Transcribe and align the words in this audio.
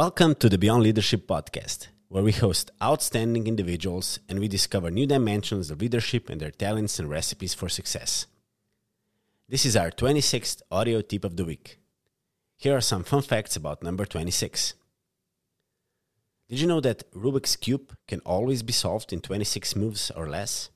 Welcome 0.00 0.36
to 0.36 0.48
the 0.48 0.56
Beyond 0.56 0.82
Leadership 0.82 1.26
podcast, 1.26 1.88
where 2.08 2.22
we 2.22 2.32
host 2.32 2.70
outstanding 2.82 3.46
individuals 3.46 4.18
and 4.30 4.38
we 4.38 4.48
discover 4.48 4.90
new 4.90 5.06
dimensions 5.06 5.70
of 5.70 5.82
leadership 5.82 6.30
and 6.30 6.40
their 6.40 6.50
talents 6.50 6.98
and 6.98 7.10
recipes 7.10 7.52
for 7.52 7.68
success. 7.68 8.26
This 9.46 9.66
is 9.66 9.76
our 9.76 9.90
26th 9.90 10.62
audio 10.70 11.02
tip 11.02 11.22
of 11.22 11.36
the 11.36 11.44
week. 11.44 11.80
Here 12.56 12.74
are 12.74 12.80
some 12.80 13.04
fun 13.04 13.20
facts 13.20 13.56
about 13.56 13.82
number 13.82 14.06
26. 14.06 14.72
Did 16.48 16.60
you 16.60 16.66
know 16.66 16.80
that 16.80 17.12
Rubik's 17.12 17.56
Cube 17.56 17.94
can 18.08 18.20
always 18.20 18.62
be 18.62 18.72
solved 18.72 19.12
in 19.12 19.20
26 19.20 19.76
moves 19.76 20.10
or 20.12 20.30
less? 20.30 20.70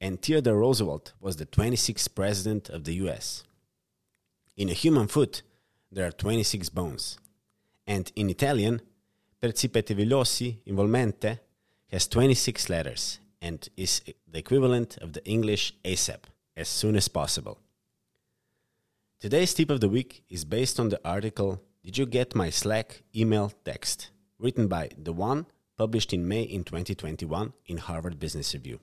And 0.00 0.20
Theodore 0.20 0.58
Roosevelt 0.58 1.12
was 1.20 1.36
the 1.36 1.46
26th 1.46 2.12
president 2.16 2.68
of 2.70 2.82
the 2.82 2.94
US. 3.06 3.44
In 4.56 4.68
a 4.68 4.72
human 4.72 5.06
foot, 5.06 5.42
there 5.92 6.08
are 6.08 6.10
26 6.10 6.68
bones. 6.70 7.18
And 7.86 8.10
in 8.14 8.30
Italian, 8.30 8.80
precipitevolissimevolmente 9.42 11.38
has 11.90 12.08
26 12.08 12.68
letters 12.70 13.18
and 13.40 13.68
is 13.76 14.00
the 14.30 14.38
equivalent 14.38 14.98
of 14.98 15.12
the 15.12 15.24
English 15.26 15.74
ASAP, 15.84 16.24
as 16.56 16.68
soon 16.68 16.96
as 16.96 17.08
possible. 17.08 17.58
Today's 19.20 19.54
tip 19.54 19.70
of 19.70 19.80
the 19.80 19.88
week 19.88 20.24
is 20.28 20.44
based 20.44 20.80
on 20.80 20.88
the 20.88 21.00
article 21.04 21.60
Did 21.84 21.98
You 21.98 22.06
Get 22.06 22.34
My 22.34 22.50
Slack 22.50 23.02
email 23.14 23.52
text? 23.64 24.10
written 24.38 24.66
by 24.66 24.88
Dhawan, 25.00 25.46
published 25.76 26.12
in 26.12 26.26
May 26.26 26.42
in 26.42 26.64
2021 26.64 27.52
in 27.66 27.78
Harvard 27.78 28.18
Business 28.18 28.54
Review. 28.54 28.80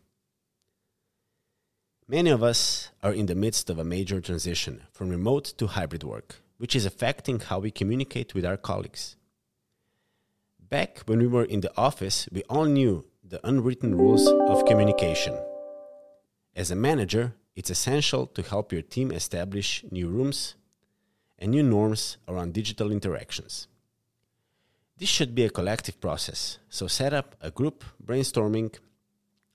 Many 2.07 2.29
of 2.29 2.41
us 2.41 2.89
are 3.03 3.13
in 3.13 3.27
the 3.27 3.35
midst 3.35 3.69
of 3.69 3.77
a 3.77 3.83
major 3.83 4.19
transition 4.21 4.83
from 4.91 5.09
remote 5.09 5.53
to 5.57 5.67
hybrid 5.67 6.03
work, 6.03 6.41
which 6.59 6.75
is 6.75 6.85
affecting 6.85 7.39
how 7.39 7.57
we 7.57 7.71
communicate 7.71 8.35
with 8.35 8.45
our 8.45 8.57
colleagues. 8.57 9.15
Back 10.59 10.99
when 11.05 11.19
we 11.19 11.25
were 11.25 11.45
in 11.45 11.61
the 11.61 11.75
office, 11.75 12.27
we 12.31 12.43
all 12.43 12.65
knew 12.65 13.05
the 13.23 13.39
unwritten 13.47 13.95
rules 13.97 14.27
of 14.27 14.65
communication. 14.65 15.35
As 16.55 16.69
a 16.69 16.75
manager, 16.75 17.33
it's 17.55 17.69
essential 17.69 18.27
to 18.27 18.41
help 18.43 18.71
your 18.73 18.81
team 18.81 19.11
establish 19.11 19.85
new 19.89 20.09
rooms 20.09 20.55
and 21.39 21.51
new 21.51 21.63
norms 21.63 22.17
around 22.27 22.53
digital 22.53 22.91
interactions. 22.91 23.67
This 24.97 25.09
should 25.09 25.33
be 25.33 25.45
a 25.45 25.49
collective 25.49 26.01
process, 26.01 26.59
so 26.69 26.87
set 26.87 27.13
up 27.13 27.35
a 27.39 27.51
group 27.51 27.85
brainstorming 28.05 28.75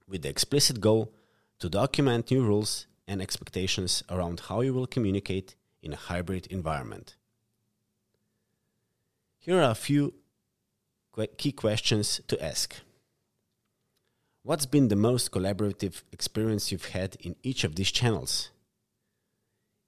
with 0.09 0.23
the 0.23 0.31
explicit 0.31 0.81
goal 0.81 1.13
to 1.59 1.69
document 1.69 2.31
new 2.31 2.43
rules 2.43 2.87
and 3.07 3.21
expectations 3.21 4.03
around 4.09 4.41
how 4.49 4.63
you 4.63 4.73
will 4.73 4.87
communicate 4.87 5.55
in 5.85 5.93
a 5.93 5.97
hybrid 5.97 6.47
environment. 6.47 7.17
Here 9.39 9.61
are 9.61 9.71
a 9.71 9.75
few 9.75 10.15
key 11.37 11.53
questions 11.53 12.21
to 12.27 12.43
ask. 12.43 12.75
What's 14.43 14.67
been 14.67 14.89
the 14.89 14.97
most 14.97 15.31
collaborative 15.31 16.03
experience 16.11 16.73
you've 16.73 16.87
had 16.87 17.17
in 17.21 17.37
each 17.43 17.63
of 17.65 17.77
these 17.77 17.93
channels? 17.93 18.51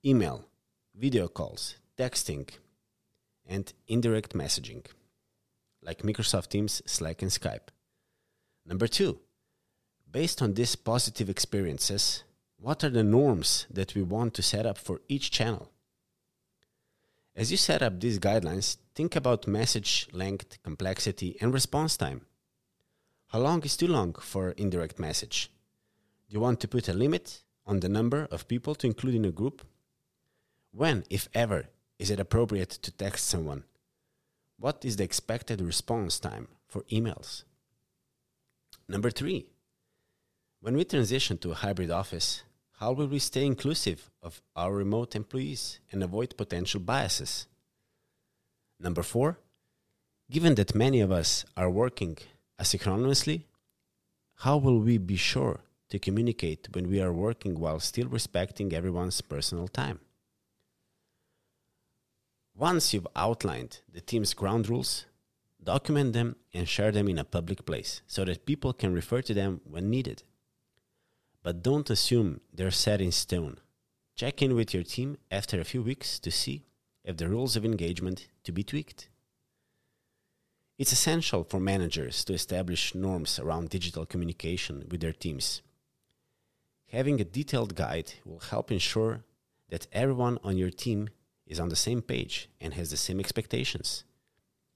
Email, 0.04 0.44
video 0.94 1.26
calls, 1.28 1.76
texting, 1.98 2.48
and 3.46 3.72
indirect 3.88 4.34
messaging, 4.34 4.84
like 5.82 6.02
Microsoft 6.02 6.48
Teams, 6.48 6.82
Slack, 6.86 7.22
and 7.22 7.30
Skype. 7.30 7.68
Number 8.66 8.86
two, 8.86 9.20
based 10.10 10.42
on 10.42 10.54
these 10.54 10.76
positive 10.76 11.30
experiences, 11.30 12.24
what 12.58 12.84
are 12.84 12.90
the 12.90 13.04
norms 13.04 13.66
that 13.70 13.94
we 13.94 14.02
want 14.02 14.34
to 14.34 14.42
set 14.42 14.66
up 14.66 14.78
for 14.78 15.00
each 15.08 15.30
channel? 15.30 15.70
As 17.36 17.50
you 17.50 17.58
set 17.58 17.82
up 17.82 18.00
these 18.00 18.18
guidelines, 18.18 18.78
think 18.94 19.14
about 19.14 19.46
message 19.46 20.08
length, 20.10 20.56
complexity, 20.62 21.36
and 21.38 21.52
response 21.52 21.94
time. 21.94 22.22
How 23.26 23.40
long 23.40 23.62
is 23.62 23.76
too 23.76 23.88
long 23.88 24.14
for 24.14 24.52
indirect 24.52 24.98
message? 24.98 25.50
Do 26.28 26.34
you 26.34 26.40
want 26.40 26.60
to 26.60 26.68
put 26.68 26.88
a 26.88 26.94
limit 26.94 27.42
on 27.66 27.80
the 27.80 27.90
number 27.90 28.26
of 28.30 28.48
people 28.48 28.74
to 28.76 28.86
include 28.86 29.16
in 29.16 29.26
a 29.26 29.30
group? 29.30 29.66
When, 30.70 31.04
if 31.10 31.28
ever, 31.34 31.66
is 31.98 32.10
it 32.10 32.20
appropriate 32.20 32.70
to 32.70 32.90
text 32.90 33.26
someone? 33.26 33.64
What 34.58 34.82
is 34.82 34.96
the 34.96 35.04
expected 35.04 35.60
response 35.60 36.18
time 36.18 36.48
for 36.66 36.84
emails? 36.84 37.44
Number 38.88 39.10
three, 39.10 39.44
when 40.60 40.74
we 40.74 40.84
transition 40.84 41.36
to 41.38 41.50
a 41.50 41.56
hybrid 41.56 41.90
office, 41.90 42.44
how 42.76 42.92
will 42.92 43.06
we 43.06 43.18
stay 43.18 43.44
inclusive 43.44 44.10
of 44.22 44.42
our 44.54 44.72
remote 44.72 45.16
employees 45.16 45.80
and 45.90 46.02
avoid 46.02 46.36
potential 46.36 46.80
biases? 46.80 47.46
Number 48.78 49.02
four, 49.02 49.38
given 50.30 50.54
that 50.56 50.74
many 50.74 51.00
of 51.00 51.10
us 51.10 51.46
are 51.56 51.70
working 51.70 52.18
asynchronously, 52.60 53.44
how 54.40 54.58
will 54.58 54.80
we 54.80 54.98
be 54.98 55.16
sure 55.16 55.60
to 55.88 55.98
communicate 55.98 56.68
when 56.72 56.90
we 56.90 57.00
are 57.00 57.12
working 57.12 57.58
while 57.58 57.80
still 57.80 58.08
respecting 58.08 58.74
everyone's 58.74 59.22
personal 59.22 59.68
time? 59.68 60.00
Once 62.54 62.92
you've 62.92 63.08
outlined 63.16 63.80
the 63.90 64.00
team's 64.02 64.34
ground 64.34 64.68
rules, 64.68 65.06
document 65.62 66.12
them 66.12 66.36
and 66.52 66.68
share 66.68 66.92
them 66.92 67.08
in 67.08 67.18
a 67.18 67.24
public 67.24 67.64
place 67.64 68.02
so 68.06 68.24
that 68.24 68.44
people 68.44 68.74
can 68.74 68.92
refer 68.92 69.22
to 69.22 69.32
them 69.32 69.60
when 69.64 69.88
needed. 69.88 70.22
But 71.46 71.62
don't 71.62 71.88
assume 71.90 72.40
they're 72.52 72.72
set 72.72 73.00
in 73.00 73.12
stone. 73.12 73.58
Check 74.16 74.42
in 74.42 74.56
with 74.56 74.74
your 74.74 74.82
team 74.82 75.16
after 75.30 75.60
a 75.60 75.64
few 75.64 75.80
weeks 75.80 76.18
to 76.18 76.32
see 76.32 76.64
if 77.04 77.18
the 77.18 77.28
rules 77.28 77.54
of 77.54 77.64
engagement 77.64 78.26
to 78.42 78.50
be 78.50 78.64
tweaked. 78.64 79.08
It's 80.76 80.90
essential 80.90 81.44
for 81.44 81.60
managers 81.60 82.24
to 82.24 82.32
establish 82.32 82.96
norms 82.96 83.38
around 83.38 83.70
digital 83.70 84.04
communication 84.04 84.88
with 84.90 85.00
their 85.00 85.12
teams. 85.12 85.62
Having 86.90 87.20
a 87.20 87.24
detailed 87.24 87.76
guide 87.76 88.14
will 88.24 88.40
help 88.40 88.72
ensure 88.72 89.22
that 89.68 89.86
everyone 89.92 90.40
on 90.42 90.58
your 90.58 90.70
team 90.70 91.10
is 91.46 91.60
on 91.60 91.68
the 91.68 91.76
same 91.76 92.02
page 92.02 92.48
and 92.60 92.74
has 92.74 92.90
the 92.90 92.96
same 92.96 93.20
expectations, 93.20 94.02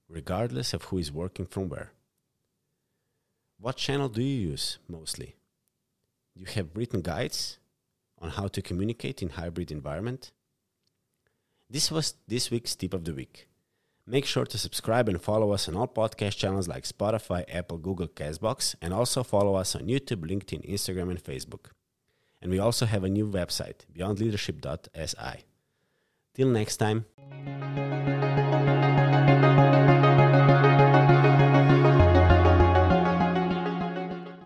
regardless 0.07 0.73
of 0.73 0.83
who 0.83 0.99
is 0.99 1.11
working 1.11 1.47
from 1.47 1.67
where. 1.67 1.91
What 3.59 3.75
channel 3.75 4.07
do 4.07 4.23
you 4.23 4.51
use 4.51 4.79
mostly? 4.87 5.35
You 6.41 6.47
have 6.55 6.75
written 6.75 7.01
guides 7.01 7.59
on 8.17 8.31
how 8.31 8.47
to 8.47 8.63
communicate 8.63 9.21
in 9.21 9.29
hybrid 9.29 9.69
environment? 9.69 10.31
This 11.69 11.91
was 11.91 12.15
this 12.27 12.49
week's 12.49 12.75
tip 12.75 12.95
of 12.95 13.05
the 13.05 13.13
week. 13.13 13.47
Make 14.07 14.25
sure 14.25 14.45
to 14.45 14.57
subscribe 14.57 15.07
and 15.07 15.21
follow 15.21 15.51
us 15.51 15.69
on 15.69 15.75
all 15.75 15.87
podcast 15.87 16.37
channels 16.37 16.67
like 16.67 16.85
Spotify, 16.85 17.45
Apple, 17.47 17.77
Google, 17.77 18.07
Castbox, 18.07 18.73
and 18.81 18.91
also 18.91 19.21
follow 19.21 19.53
us 19.53 19.75
on 19.75 19.83
YouTube, 19.83 20.25
LinkedIn, 20.27 20.67
Instagram, 20.67 21.11
and 21.11 21.23
Facebook. 21.23 21.67
And 22.41 22.49
we 22.49 22.57
also 22.57 22.87
have 22.87 23.03
a 23.03 23.09
new 23.09 23.27
website, 23.27 23.85
beyondleadership.si. 23.95 25.43
Till 26.33 26.47
next 26.47 26.77
time. 26.77 27.05